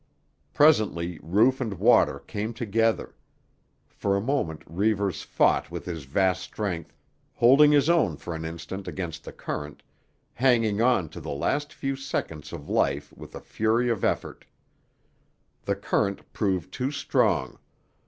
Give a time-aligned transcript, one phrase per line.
[0.51, 3.13] Presently roof and water came together.
[3.87, 6.97] For a moment Reivers fought with his vast strength,
[7.35, 9.83] holding his own for an instant against the current,
[10.33, 14.45] hanging on to the last few seconds of life with a fury of effort.
[15.65, 17.59] The current proved too strong.